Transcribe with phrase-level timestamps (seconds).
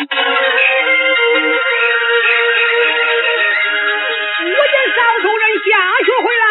[0.00, 0.04] 我
[4.68, 5.74] 见少数人下
[6.04, 6.46] 学回来，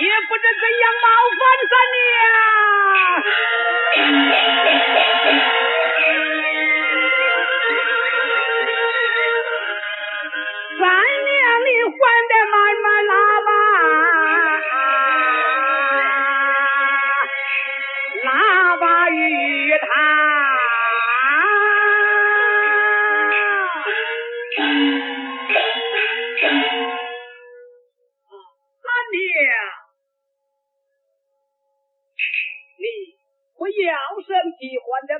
[0.00, 1.06] 也不知怎样冒
[1.40, 2.12] 犯三娘。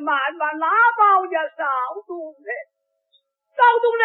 [0.05, 1.65] 慢慢拉包呀，少
[2.07, 2.49] 东人，
[3.57, 4.05] 少东人，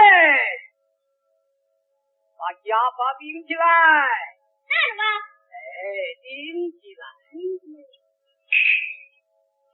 [2.39, 3.59] 把家法顶起来。
[4.63, 5.03] 干什么？
[5.51, 5.83] 哎，
[6.23, 7.03] 顶起来。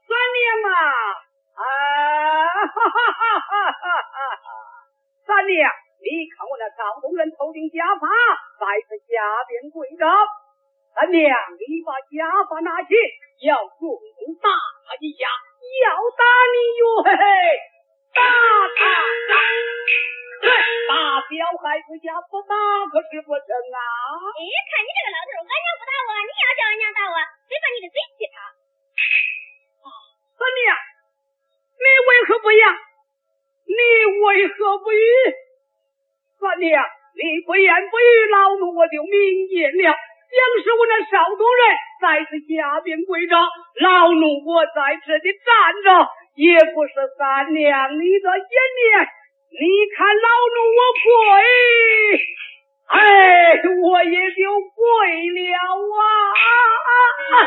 [0.02, 0.73] 三娘啊，
[1.61, 1.61] 啊，
[2.73, 4.49] 哈哈哈哈哈哈！
[5.30, 5.69] 三娘，
[6.02, 8.09] 你看我那赵东人头顶家法，
[8.57, 9.13] 在此下
[9.45, 10.09] 边跪着。
[10.97, 11.22] 三娘，
[11.53, 12.97] 你把家法拿起，
[13.45, 14.50] 要用大
[14.89, 15.30] 他一下。
[15.81, 15.85] 要
[16.16, 16.21] 打
[16.53, 17.25] 你哟，嘿嘿，
[18.13, 18.81] 打他！
[20.41, 20.47] 嘿，
[20.88, 20.94] 打
[21.25, 22.53] 小孩子家不打
[22.91, 23.80] 可是不成啊！
[24.35, 27.17] 哎，看你这个老头，俺娘不打我，你要叫俺娘打我，
[27.49, 28.38] 谁把你的嘴气他？
[29.85, 29.89] 啊，
[30.39, 30.69] 你娘，
[31.81, 32.61] 你为何不言？
[33.66, 33.81] 你
[34.22, 35.03] 为何不语？
[36.39, 36.85] 三娘，
[37.17, 39.97] 你不言不语，老奴我就明言了。
[40.36, 41.64] 将是我那少东人
[42.03, 43.36] 再次下边跪着
[43.80, 45.47] 老奴我在这里站
[45.80, 45.88] 着
[46.36, 48.56] 也不是咱娘你的眼
[49.56, 49.63] 你
[49.95, 51.08] 看老奴我跪
[52.86, 54.83] 哎我也就跪
[55.31, 55.39] 了
[55.95, 56.03] 啊
[56.36, 56.52] 啊
[57.31, 57.39] 啊。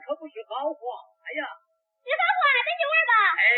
[0.00, 0.80] 可不是好话
[1.36, 1.42] 呀。
[2.06, 3.12] 是好话，咱就玩吧。
[3.34, 3.48] 哎，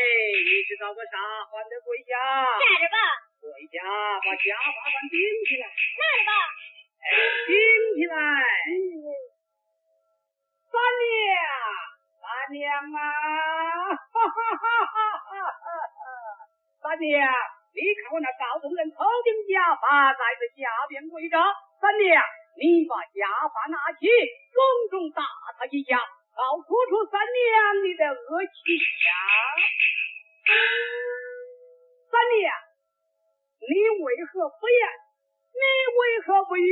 [0.41, 1.17] 你知道个啥？
[1.51, 2.13] 还得跪下。
[2.59, 2.99] 站着吧。
[3.39, 3.79] 跪下，
[4.25, 5.69] 把家法饭顶起来。
[5.69, 6.33] 站着吧。
[6.99, 7.07] 哎，
[7.45, 7.55] 顶
[7.97, 8.17] 起来。
[10.69, 11.11] 三娘，
[12.21, 13.01] 三娘啊！
[13.89, 16.05] 哈哈哈哈哈哈！
[16.83, 17.25] 三娘，
[17.73, 21.37] 你看我那赵宗人头顶假发，在这下边跪着。
[21.81, 22.23] 三娘，
[22.61, 24.09] 你把假发拿起，
[24.53, 24.57] 重
[24.91, 25.23] 重打
[25.59, 25.99] 他一下，
[26.39, 29.11] 好吐出三娘你的恶气呀！
[32.07, 32.47] 三娘，
[33.59, 34.83] 你为何不言？
[35.51, 35.67] 你
[35.99, 36.71] 为何不语？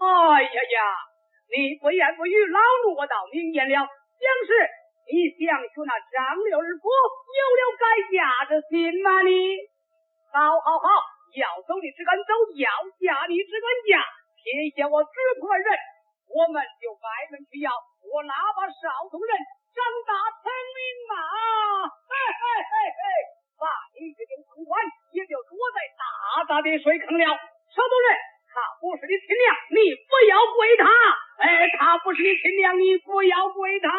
[0.00, 0.08] 哎
[0.48, 0.78] 呀呀！
[1.52, 3.84] 你不言不语，老奴我倒明言了。
[3.84, 4.50] 想是
[5.12, 9.20] 你想娶那张六儿夫，有了改嫁之心吗？
[9.28, 9.60] 你
[10.32, 10.88] 好好好，
[11.36, 12.64] 要走你只管走，要
[12.96, 14.00] 嫁你只管嫁。
[14.40, 15.68] 撇下我纸婆人，
[16.32, 17.68] 我们就外门去要。
[18.08, 19.32] 我那把少东人
[19.76, 20.80] 长大成名
[21.12, 23.00] 啊，嘿嘿嘿嘿，
[23.60, 23.68] 把
[24.00, 24.80] 你这顶头冠
[25.12, 26.08] 也就落在大
[26.48, 27.24] 大的水坑了。
[27.28, 28.16] 少东人，
[28.48, 30.88] 他不是你亲娘，你不要跪他。
[31.44, 33.88] 哎，他不是你亲娘，你不要跪他。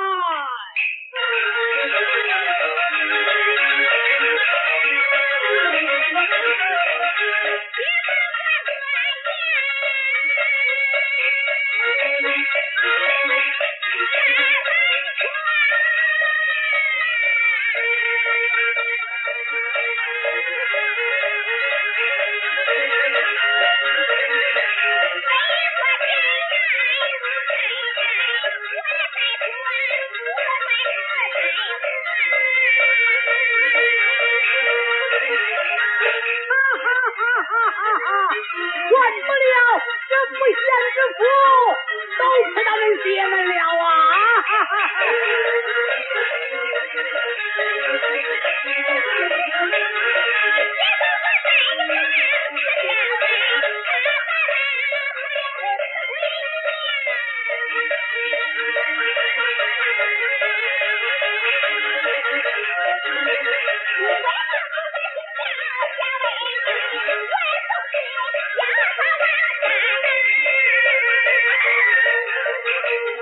[14.00, 14.08] thank